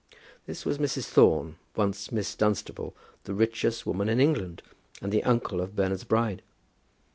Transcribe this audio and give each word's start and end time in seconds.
This 0.47 0.65
was 0.65 0.79
Mrs. 0.79 1.05
Thorne, 1.09 1.57
once 1.75 2.11
Miss 2.11 2.33
Dunstable, 2.35 2.95
the 3.25 3.35
richest 3.35 3.85
woman 3.85 4.09
in 4.09 4.19
England, 4.19 4.63
and 4.99 5.11
the 5.11 5.21
aunt 5.23 5.45
of 5.51 5.75
Bernard's 5.75 6.05
bride. 6.05 6.41